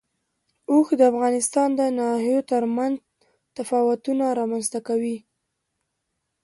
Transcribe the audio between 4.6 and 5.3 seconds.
ته کوي.